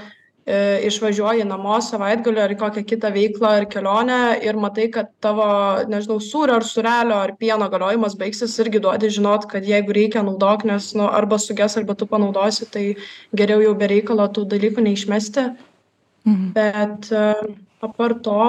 išvažiuoji 0.48 1.44
namo 1.46 1.76
savaitgaliui 1.86 2.42
ar 2.42 2.54
į 2.56 2.58
kokią 2.58 2.82
kitą 2.90 3.12
veiklą 3.14 3.50
ar 3.60 3.66
kelionę 3.70 4.40
ir 4.42 4.58
matai 4.58 4.88
kad 4.90 5.12
tavo 5.22 5.46
nežinau 5.86 6.18
sūrio 6.18 6.56
ar 6.58 6.66
sūrelio 6.66 7.20
ar 7.22 7.36
pieno 7.38 7.68
galiojimas 7.70 8.16
baigsis 8.18 8.58
irgi 8.64 8.82
duodi 8.82 9.12
žinot 9.14 9.46
kad 9.52 9.64
jeigu 9.64 9.94
reikia 9.94 10.24
naudok 10.26 10.66
nes 10.66 10.96
nu 10.98 11.06
arba 11.06 11.38
suges 11.38 11.78
arba 11.78 11.94
tu 11.94 12.08
panaudosi 12.10 12.66
tai 12.66 12.86
geriau 13.38 13.62
jau 13.62 13.76
be 13.78 13.88
reikalo 13.94 14.26
tų 14.34 14.48
dalykų 14.56 14.82
neišmesti 14.88 15.46
mhm. 16.26 16.52
bet 16.58 17.12
e, 17.14 17.28
apart 17.86 18.24
to 18.26 18.42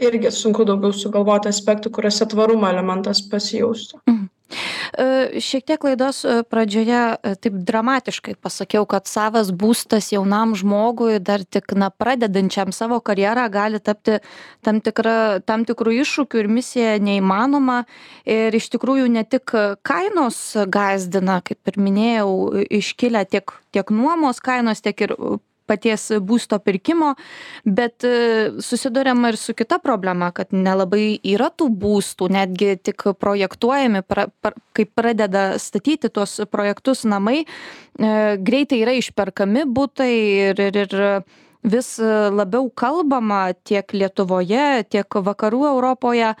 irgi 0.00 0.32
sunku 0.32 0.64
daugiau 0.64 0.96
sugalvoti 0.96 1.52
aspektų 1.52 1.92
kuriuose 1.92 2.24
tvarumo 2.32 2.72
elementas 2.72 3.20
pasijaustų 3.20 4.00
mhm. 4.06 4.15
E, 4.92 5.40
šiek 5.40 5.64
tiek 5.66 5.84
laidos 5.84 6.22
e, 6.24 6.42
pradžioje 6.46 7.00
e, 7.16 7.34
taip 7.42 7.56
dramatiškai 7.68 8.36
pasakiau, 8.42 8.86
kad 8.88 9.08
savas 9.10 9.50
būstas 9.50 10.12
jaunam 10.12 10.54
žmogui, 10.58 11.18
dar 11.20 11.44
tik 11.44 11.74
na, 11.78 11.90
pradedančiam 11.90 12.72
savo 12.76 13.00
karjerą, 13.04 13.48
gali 13.52 13.80
tapti 13.80 14.20
tam, 14.66 14.80
tikra, 14.84 15.40
tam 15.46 15.66
tikrų 15.68 15.96
iššūkių 16.02 16.42
ir 16.42 16.50
misija 16.52 16.94
neįmanoma. 17.02 17.82
Ir 18.28 18.54
iš 18.54 18.70
tikrųjų 18.74 19.08
ne 19.12 19.24
tik 19.26 19.54
kainos 19.86 20.40
gazdina, 20.72 21.40
kaip 21.46 21.72
ir 21.72 21.80
minėjau, 21.82 22.30
iškilia 22.80 23.26
tiek, 23.28 23.54
tiek 23.74 23.92
nuomos 23.94 24.42
kainos, 24.44 24.82
tiek 24.84 25.06
ir 25.06 25.16
paties 25.66 26.08
būsto 26.22 26.58
pirkimo 26.62 27.14
bet 27.64 28.06
e, 28.06 28.50
susiduriama 28.62 29.32
ir 29.32 29.40
su 29.40 29.54
kita 29.54 29.78
problema 29.82 30.30
kad 30.36 30.54
nelabai 30.54 31.18
yra 31.24 31.50
tų 31.50 31.68
būstų 31.82 32.30
netgi 32.36 32.76
tik 32.88 33.08
projektuojami 33.20 34.02
pra 34.06 34.28
par 34.40 34.56
kai 34.76 34.86
pradeda 34.86 35.46
statyti 35.62 36.10
tuos 36.12 36.38
projektus 36.50 37.04
namai 37.04 37.42
e, 37.42 37.48
greitai 38.38 38.82
yra 38.84 38.96
išperkami 39.00 39.66
butai 39.66 40.12
ir 40.50 40.62
ir 40.68 40.80
ir 40.84 40.96
vis 41.66 41.96
labiau 42.38 42.70
kalbama 42.70 43.50
tiek 43.66 43.90
lietuvoje 43.92 44.86
tiek 44.90 45.20
vakarų 45.28 45.66
europoje 45.72 46.34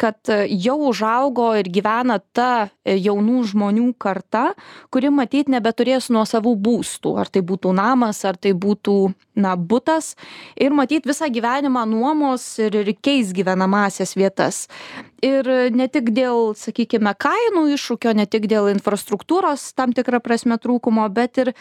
kad 0.00 0.16
e, 0.32 0.46
jau 0.48 0.78
užaugo 0.88 1.50
ir 1.60 1.68
gyvena 1.68 2.16
ta 2.32 2.70
e, 2.84 2.96
jaunų 2.96 3.42
žmonių 3.50 3.90
karta 4.00 4.54
kuri 4.92 5.10
matyt 5.12 5.50
nebeturės 5.52 6.08
nuosavų 6.14 6.54
būstų. 6.64 7.14
Ar 7.20 7.28
tai 7.28 7.42
būtų 7.44 7.74
namas 7.76 8.22
ar 8.24 8.38
tai 8.40 8.54
būtų 8.56 8.96
na 9.40 9.54
butas. 9.56 10.14
Ir 10.56 10.72
matyt 10.76 11.08
visą 11.08 11.28
gyvenimą 11.32 11.84
nuomos 11.90 12.46
ir 12.62 12.78
ir 12.80 12.94
keis 12.96 13.34
gyvenamąsias 13.36 14.16
vietas. 14.16 14.64
Ir 15.24 15.46
ne 15.76 15.88
tik 15.92 16.14
dėl 16.16 16.54
sakykime 16.56 17.12
kainų 17.20 17.68
iššūkio 17.76 18.16
ne 18.16 18.26
tik 18.26 18.48
dėl 18.50 18.72
infrastruktūros 18.72 19.70
tam 19.76 19.92
tikra 19.96 20.22
prasme 20.24 20.56
trūkumo 20.60 21.06
bet 21.12 21.44
ir 21.44 21.54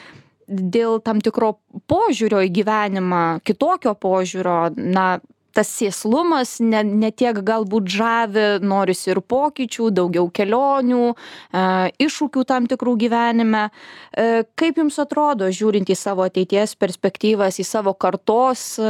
dėl 0.49 0.97
tam 1.05 1.19
tikro 1.21 1.57
požiūrio 1.91 2.41
į 2.47 2.53
gyvenimą 2.55 3.23
kitokio 3.45 3.93
požiūrio 3.99 4.71
na 4.75 5.19
tas 5.59 5.69
sėslumas 5.75 6.57
ne 6.63 6.79
ne 6.87 7.09
tiek 7.11 7.35
galbūt 7.43 7.89
žavi 7.91 8.45
norisi 8.63 9.11
ir 9.11 9.19
pokyčių 9.19 9.89
daugiau 9.91 10.29
kelionių 10.31 11.01
a 11.51 11.63
iššūkių 11.99 12.45
tam 12.47 12.67
tikrų 12.69 12.95
gyvenime. 13.03 13.65
E, 14.15 14.43
kaip 14.59 14.79
jums 14.79 14.99
atrodo 15.01 15.49
žiūrint 15.51 15.89
į 15.91 15.97
savo 15.99 16.23
ateities 16.27 16.75
perspektyvas 16.79 17.59
į 17.59 17.65
savo 17.67 17.93
kartos 17.93 18.63
e, 18.79 18.87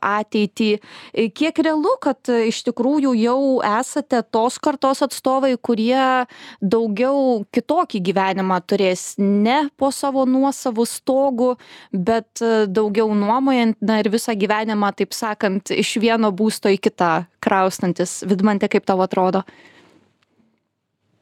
ateitį 0.00 0.70
e, 0.76 1.26
kiek 1.36 1.60
realu 1.66 1.96
kad 2.02 2.30
iš 2.32 2.62
tikrųjų 2.70 3.12
jau 3.20 3.40
esate 3.66 4.22
tos 4.32 4.56
kartos 4.62 5.04
atstovai 5.04 5.52
kurie 5.60 6.24
daugiau 6.62 7.44
kitokį 7.52 8.02
gyvenimą 8.08 8.60
turės 8.64 9.04
ne 9.20 9.66
po 9.76 9.92
savo 9.92 10.24
nuosavu 10.28 10.86
stogu 10.88 11.52
bet 11.92 12.40
daugiau 12.72 13.12
nuomojant 13.16 13.76
na 13.84 14.00
ir 14.00 14.10
visą 14.12 14.36
gyvenimą 14.38 14.94
taip 14.96 15.14
sakant 15.16 15.74
iš 15.74 15.96
vieno 16.06 16.30
būsto 16.32 16.70
į 16.72 16.78
kitą 16.88 17.12
kraustantis. 17.42 18.20
Vidmante 18.28 18.70
kaip 18.70 18.86
tau 18.86 19.02
atrodo 19.04 19.42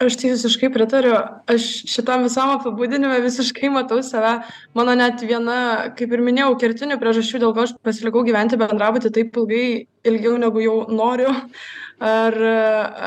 aš 0.09 0.17
tai 0.21 0.31
visiškai 0.33 0.71
pritariu. 0.75 1.15
Aš 1.51 1.69
šitam 1.91 2.27
visam 2.27 2.53
apibūdinime 2.57 3.21
visiškai 3.25 3.71
matau 3.75 4.01
save. 4.07 4.37
Mano 4.77 4.97
net 4.99 5.23
viena 5.25 5.91
kaip 5.99 6.13
ir 6.15 6.25
minėjau 6.25 6.55
kertinių 6.61 7.01
priežasčių 7.03 7.43
dėl 7.45 7.55
ko 7.57 7.65
aš 7.67 7.75
pasilikau 7.85 8.25
gyventi 8.27 8.61
bendrabuty 8.61 9.13
taip 9.15 9.37
ilgai 9.41 9.65
ilgiau 10.05 10.37
negu 10.41 10.63
jau 10.65 10.77
noriu. 10.93 11.33
Ar 12.05 12.35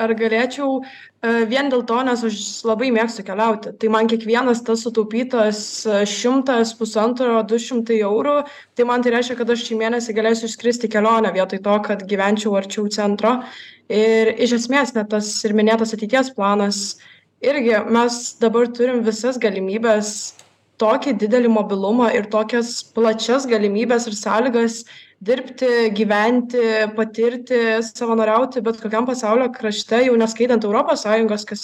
ar 0.05 0.13
galėčiau? 0.17 0.79
E, 0.79 1.29
vien 1.49 1.67
dėl 1.69 1.81
to 1.89 1.97
nes 2.07 2.21
aš 2.23 2.37
labai 2.65 2.87
mėgstu 2.95 3.25
keliauti. 3.27 3.73
Tai 3.81 3.89
man 3.93 4.07
kiekvienas 4.09 4.61
tas 4.65 4.83
sutaupytas 4.85 5.59
šimtas 6.07 6.71
pusantro 6.79 7.41
du 7.43 7.59
šimtai 7.61 7.99
eurų 8.05 8.37
tai 8.77 8.85
man 8.87 9.03
tai 9.03 9.15
reiškia 9.17 9.37
kad 9.39 9.51
aš 9.53 9.65
šį 9.67 9.79
mėnesį 9.81 10.15
galėsiu 10.17 10.47
išskristi 10.47 10.91
kelionę 10.93 11.33
vietoj 11.35 11.61
to 11.67 11.79
kad 11.89 12.05
gyvenčiau 12.07 12.55
arčiau 12.59 12.87
centro 12.93 13.41
ir 13.89 14.33
iš 14.43 14.53
esmės 14.61 14.93
net 14.95 15.09
tas 15.11 15.29
ir 15.47 15.55
minėtas 15.55 15.93
ateities 15.95 16.31
planas 16.35 16.97
irgi 17.43 17.77
mes 17.93 18.35
dabar 18.41 18.67
turim 18.67 19.03
visas 19.05 19.37
galimybes 19.39 20.33
tokį 20.81 21.15
didelį 21.23 21.49
mobilumą 21.55 22.11
ir 22.13 22.27
tokias 22.29 22.83
plačias 22.93 23.47
galimybes 23.49 24.07
ir 24.09 24.17
sąlygas 24.17 24.81
dirbti 25.25 25.89
gyventi 25.97 26.63
patirti 26.97 27.61
savanoriauti 27.87 28.61
bet 28.61 28.81
kokiam 28.83 29.07
pasaulio 29.07 29.47
krašte 29.55 30.03
jau 30.05 30.17
neskaitant 30.19 30.67
europos 30.67 31.05
sąjungos 31.07 31.47
kas 31.49 31.63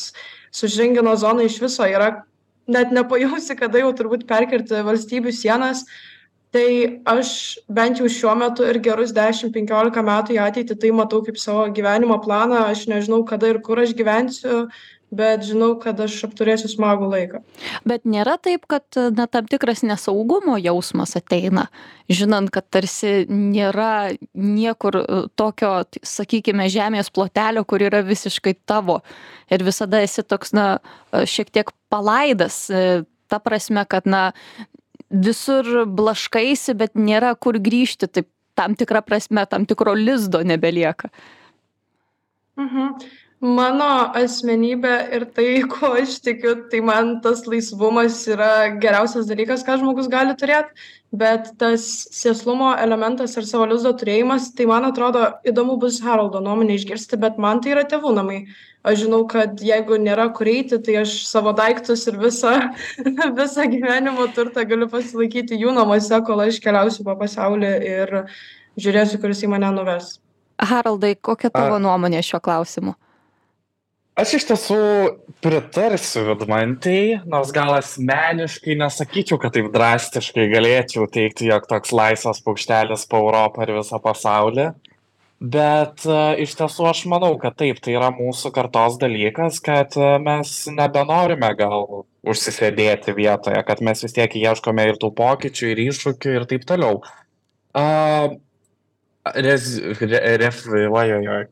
su 0.51 0.69
šengeno 0.69 1.13
zona 1.19 1.45
iš 1.45 1.59
viso 1.61 1.85
yra 1.85 2.23
net 2.67 2.95
nepajausi 2.95 3.57
kada 3.59 3.83
jau 3.83 3.91
turbūt 3.93 4.25
perkirti 4.29 4.81
valstybių 4.87 5.35
sienas 5.35 5.83
tai 6.53 6.67
aš 7.09 7.29
bent 7.67 7.99
jau 8.01 8.09
šiuo 8.09 8.33
metu 8.37 8.65
ir 8.69 8.79
gerus 8.85 9.13
dešim 9.15 9.53
penkiolika 9.55 10.03
metų 10.05 10.37
į 10.37 10.41
ateitį 10.47 10.79
tai 10.81 10.91
matau 10.95 11.23
kaip 11.25 11.39
savo 11.41 11.65
gyvenimo 11.73 12.19
planą 12.21 12.67
aš 12.69 12.85
nežinau 12.91 13.23
kada 13.25 13.49
ir 13.53 13.61
kur 13.65 13.81
aš 13.81 13.95
gyvensiu 13.97 14.67
bet 15.13 15.43
žinau 15.45 15.73
kad 15.81 15.99
aš 16.01 16.15
apturėsiu 16.27 16.69
smagų 16.71 17.07
laiką. 17.11 17.41
Bet 17.87 18.07
nėra 18.09 18.35
taip, 18.41 18.65
kad 18.69 18.97
na, 19.15 19.27
tam 19.31 19.47
tikras 19.49 19.83
nesaugumo 19.85 20.57
jausmas 20.61 21.15
ateina, 21.19 21.67
žinant, 22.11 22.49
kad 22.53 22.67
tarsi 22.73 23.27
nėra 23.29 24.15
niekur 24.33 24.99
e, 24.99 25.05
tokio, 25.39 25.73
sakykime, 26.01 26.67
žemės 26.73 27.11
plotelio, 27.13 27.65
kur 27.67 27.85
yra 27.85 28.03
visiškai 28.05 28.55
tavo 28.69 29.01
ir 29.53 29.65
visada 29.65 30.01
esi 30.03 30.25
toks, 30.25 30.53
na, 30.57 30.67
e, 31.11 31.25
šiek 31.29 31.53
tiek 31.53 31.73
palaidas, 31.93 32.65
e, 32.73 33.03
ta 33.29 33.41
prasme, 33.43 33.85
kad, 33.89 34.09
na, 34.09 34.31
visur 35.13 35.85
blaškaisi, 35.85 36.75
bet 36.77 36.97
nėra 36.97 37.35
kur 37.37 37.59
grįžti, 37.61 38.09
taip 38.09 38.27
tam 38.57 38.75
tikrą 38.77 39.01
prasme, 39.05 39.45
tam 39.49 39.65
tikro 39.69 39.93
lizdo 39.97 40.43
nebelieka. 40.45 41.09
Mhm 42.57 43.21
mano 43.43 44.15
asmenybė 44.15 44.93
ir 45.17 45.25
tai 45.35 45.47
kuo 45.71 45.93
aš 45.99 46.17
tikiu 46.23 46.55
tai 46.71 46.79
man 46.81 47.17
tas 47.21 47.43
laisvumas 47.49 48.21
yra 48.31 48.79
geriausias 48.79 49.27
dalykas 49.27 49.65
ką 49.67 49.75
žmogus 49.81 50.07
gali 50.11 50.35
turėt 50.39 50.71
bet 51.11 51.51
tas 51.59 51.83
sėslumo 52.15 52.71
elementas 52.79 53.35
ir 53.37 53.45
savo 53.45 53.67
lizdo 53.69 53.91
turėjimas 53.99 54.53
tai 54.55 54.65
man 54.71 54.87
atrodo 54.87 55.27
įdomu 55.45 55.75
bus 55.81 55.99
haroldo 56.01 56.39
nuomonę 56.39 56.79
išgirsti 56.79 57.19
bet 57.19 57.37
man 57.37 57.61
tai 57.61 57.75
yra 57.75 57.83
tėvų 57.83 58.15
namai. 58.15 58.39
Aš 58.83 59.05
žinau 59.05 59.21
kad 59.31 59.61
jeigu 59.63 59.95
nėra 59.99 60.25
kur 60.35 60.49
eiti 60.51 60.79
tai 60.83 60.97
aš 61.03 61.21
savo 61.27 61.53
daiktus 61.55 62.07
ir 62.07 62.17
visą 62.19 62.55
visą 63.39 63.67
gyvenimo 63.75 64.25
turtą 64.35 64.65
galiu 64.67 64.89
pasilaikyti 64.91 65.59
jų 65.59 65.75
namuose 65.75 66.19
kol 66.27 66.47
aš 66.47 66.63
keliausiu 66.63 67.05
po 67.07 67.15
pasaulį 67.19 67.77
ir 67.91 68.17
žiūrėsiu 68.79 69.21
kur 69.21 69.35
jisai 69.35 69.51
mane 69.51 69.71
nuves. 69.75 70.17
Haroldai 70.63 71.15
kokia 71.15 71.51
tavo 71.51 71.79
nuomonė 71.83 72.23
šiuo 72.23 72.39
klausimu 72.43 72.95
aš 74.19 74.35
iš 74.37 74.45
tiesų 74.49 74.79
pritarsiu 75.43 76.23
vidmantei 76.29 77.19
nors 77.29 77.51
gal 77.55 77.73
asmeniškai 77.77 78.77
nesakyčiau 78.79 79.39
kad 79.41 79.55
taip 79.55 79.71
drastiškai 79.73 80.47
galėčiau 80.51 81.07
teigti 81.11 81.49
jog 81.49 81.67
toks 81.69 81.93
laisvas 81.95 82.41
paukštelis 82.45 83.07
po 83.09 83.23
europą 83.25 83.65
ir 83.65 83.75
visą 83.79 83.99
pasaulį. 84.03 84.71
Bet 85.43 86.05
e, 86.07 86.19
iš 86.45 86.53
tiesų 86.55 86.85
aš 86.87 87.01
manau 87.11 87.33
kad 87.41 87.57
taip 87.59 87.81
tai 87.83 87.97
yra 87.97 88.13
mūsų 88.15 88.53
kartos 88.55 88.95
dalykas 89.01 89.59
kad 89.65 89.97
e, 89.99 90.13
mes 90.23 90.53
nebenorime 90.71 91.49
gal 91.59 92.05
užsisėdėti 92.23 93.15
vietoje 93.17 93.65
kad 93.67 93.81
mes 93.83 94.05
vis 94.05 94.15
tiek 94.15 94.37
ieškome 94.39 94.85
ir 94.87 95.01
tų 95.01 95.11
pokyčių 95.17 95.73
ir 95.73 95.83
iššūkių 95.89 96.37
ir 96.37 96.47
taip 96.53 96.69
toliau. 96.69 97.01
A 97.75 98.29
rez 99.35 99.75
re 99.99 100.23
ref 100.39 100.63
oi 100.69 101.09
oi 101.17 101.27
oi 101.39 101.43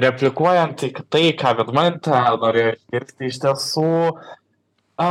replikuojant 0.00 0.78
tik 0.80 1.02
tai 1.12 1.32
ką 1.38 1.56
vidmantė 1.60 2.22
norėjo 2.40 2.76
išgirsti 2.76 3.28
iš 3.28 3.40
tiesų 3.42 3.90
a 5.02 5.08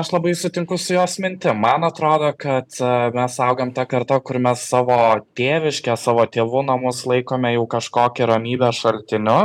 aš 0.00 0.12
labai 0.14 0.34
sutinku 0.38 0.78
su 0.78 0.94
jos 0.94 1.18
mintim. 1.22 1.58
Man 1.60 1.84
atrodo 1.84 2.32
kad 2.38 2.78
mes 3.14 3.38
augam 3.42 3.72
ta 3.74 3.84
karta 3.86 4.20
kur 4.20 4.38
mes 4.42 4.62
savo 4.70 4.98
tėviškę 5.38 5.96
savo 6.00 6.26
tėvų 6.26 6.64
namus 6.70 7.04
laikome 7.06 7.52
jau 7.56 7.66
kažkokiu 7.76 8.30
ramybės 8.30 8.80
šaltiniu 8.82 9.40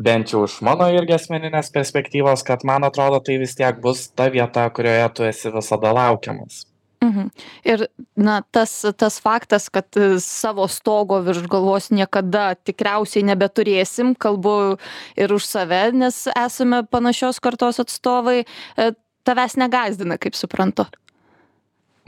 bent 0.00 0.32
jau 0.32 0.46
iš 0.46 0.60
mano 0.64 0.88
irgi 0.94 1.18
asmeninės 1.18 1.68
perspektyvos 1.74 2.44
kad 2.46 2.64
man 2.64 2.86
atrodo 2.88 3.20
tai 3.24 3.36
vis 3.42 3.54
tiek 3.58 3.82
bus 3.84 4.08
ta 4.16 4.30
vieta 4.32 4.64
kurioje 4.72 5.08
tu 5.14 5.28
esi 5.28 5.52
visada 5.52 5.92
laukiamas 5.92 6.64
Mhm. 7.00 7.30
Ir 7.64 7.86
na, 8.16 8.42
tas, 8.52 8.74
tas 8.96 9.16
faktas, 9.24 9.70
kad 9.72 9.96
e, 9.96 10.18
savo 10.20 10.66
stogo 10.68 11.22
virš 11.24 11.46
galvos 11.48 11.88
niekada 11.88 12.52
tikriausiai 12.60 13.24
nebeturėsim, 13.24 14.12
kalbu 14.20 14.76
ir 15.16 15.32
už 15.32 15.46
save, 15.48 15.94
nes 15.96 16.26
esame 16.34 16.82
panašios 16.84 17.40
kartos 17.40 17.80
atstovai, 17.80 18.42
e, 18.44 18.90
tavęs 19.24 19.56
negazdina, 19.56 20.20
kaip 20.20 20.36
suprantu. 20.36 20.90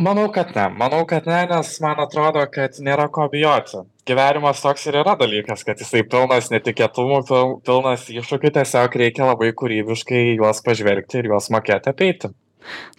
Manau, 0.02 0.28
kad 0.32 0.52
ne. 0.56 0.68
Manau, 0.76 1.06
kad 1.08 1.26
ne, 1.28 1.40
nes 1.49 1.72
man 1.80 2.00
atrodo, 2.04 2.44
kad 2.52 2.76
nėra 2.84 3.08
ko 3.12 3.30
bijoti. 3.32 3.84
Gyvenimas 4.08 4.61
toks 4.64 4.87
ir 4.90 4.96
yra 5.00 5.16
dalykas, 5.16 5.64
kad 5.64 5.80
jisai 5.80 6.02
pilnas 6.04 6.49
netikėtumų, 6.52 7.22
pilnas 7.64 8.08
iššūkių, 8.11 8.52
tiesiog 8.56 8.96
reikia 9.04 9.28
labai 9.28 9.52
kūrybiškai 9.56 10.25
juos 10.34 10.60
pažvelgti 10.67 11.23
ir 11.23 11.32
juos 11.32 11.52
mokėti 11.54 11.93
apeiti. 11.93 12.32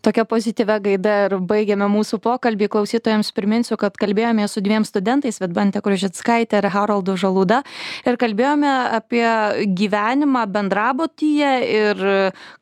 Tokia 0.03 0.25
pozityvia 0.27 0.79
gaida 0.83 1.13
ir 1.27 1.37
baigiame 1.39 1.87
mūsų 1.91 2.19
pokalbį. 2.23 2.67
Klausytojams 2.73 3.31
priminsiu, 3.35 3.77
kad 3.79 3.95
kalbėjome 3.99 4.47
su 4.51 4.63
dviem 4.63 4.83
studentais, 4.87 5.39
Vedbante 5.39 5.79
Kružitskaitė 5.83 6.59
ir 6.59 6.67
Haroldu 6.73 7.15
Žaluda. 7.19 7.61
Ir 8.03 8.19
kalbėjome 8.19 8.71
apie 8.99 9.25
gyvenimą 9.77 10.43
bendrabutyje 10.51 11.53
ir 11.69 12.03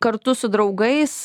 kartu 0.04 0.36
su 0.38 0.52
draugais 0.54 1.16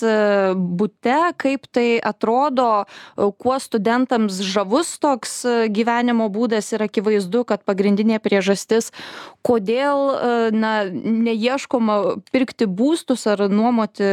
būte, 0.57 1.19
kaip 1.37 1.69
tai 1.69 1.99
atrodo, 2.01 2.87
kuo 3.17 3.59
studentams 3.61 4.41
žavus 4.41 4.97
toks 5.03 5.43
gyvenimo 5.73 6.31
būdas 6.33 6.73
ir 6.73 6.87
akivaizdu, 6.87 7.45
kad 7.49 7.65
pagrindinė 7.69 8.23
priežastis, 8.25 8.93
kodėl 9.47 10.51
na, 10.57 10.73
neieškoma 10.89 11.99
pirkti 12.33 12.67
būstus 12.67 13.27
ar 13.31 13.47
nuomoti 13.53 14.07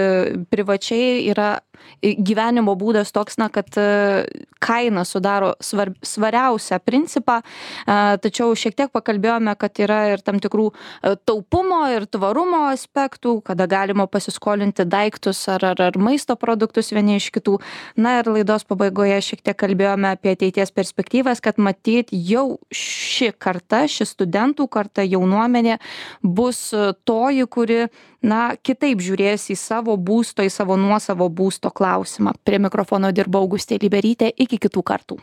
privačiai 0.52 1.24
yra 1.32 1.53
uh, 1.54 1.60
gyvenimo 2.04 2.76
būdas 2.80 3.14
toks, 3.16 3.38
na, 3.40 3.50
kad 3.54 3.70
e, 3.80 4.26
kaina 4.64 5.04
sudaro 5.08 5.54
svar, 5.64 5.94
svariausią 6.04 6.80
principą, 6.84 7.40
e, 7.42 7.98
tačiau 8.24 8.56
šiek 8.58 8.76
tiek 8.78 8.92
pakalbėjome, 8.94 9.56
kad 9.60 9.80
yra 9.84 10.00
ir 10.14 10.24
tam 10.26 10.40
tikrų 10.44 10.70
e, 10.72 11.16
taupumo 11.28 11.84
ir 11.94 12.08
tvarumo 12.12 12.66
aspektų, 12.72 13.38
kada 13.48 13.68
galima 13.72 14.08
pasiskolinti 14.12 14.86
daiktus 14.90 15.46
ar, 15.52 15.66
ar, 15.74 15.84
ar 15.90 16.00
maisto 16.00 16.38
produktus 16.40 16.94
vieni 16.96 17.18
iš 17.20 17.30
kitų. 17.36 17.60
Na 17.98 18.18
ir 18.22 18.32
laidos 18.32 18.68
pabaigoje 18.68 19.20
šiek 19.30 19.44
tiek 19.46 19.60
kalbėjome 19.60 20.14
apie 20.14 20.34
ateities 20.36 20.74
perspektyvas, 20.76 21.44
kad 21.44 21.60
matyt 21.62 22.12
jau 22.14 22.60
ši 22.74 23.34
karta, 23.40 23.86
ši 23.90 24.08
studentų 24.10 24.68
karta, 24.72 25.06
jaunuomenė 25.08 25.80
bus 26.24 26.70
toji, 27.08 27.48
kuri 27.52 27.86
na 28.24 28.56
kitaip 28.64 29.02
žiūrės 29.04 29.50
į 29.52 29.58
savo 29.60 29.96
būsto 30.00 30.46
į 30.46 30.52
savo 30.54 30.78
nuosavo 30.80 31.28
būsto 31.28 31.73
klausimą 31.74 32.38
prie 32.44 32.62
mikrofono 32.62 33.12
dirbo 33.12 33.44
augustė 33.44 33.82
liberytė 33.82 34.32
iki 34.46 34.62
kitų 34.68 34.84
kartų 34.92 35.20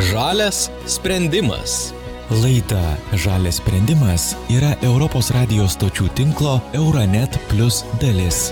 Žalias 0.00 0.70
sprendimas. 0.86 1.92
Laida 2.30 2.96
Žalias 3.12 3.58
sprendimas 3.60 4.30
yra 4.48 4.72
Europos 4.86 5.28
radijos 5.34 5.74
stočių 5.76 6.08
tinklo 6.16 6.56
Euronet 6.72 7.36
Plus 7.50 7.82
dalis. 8.00 8.48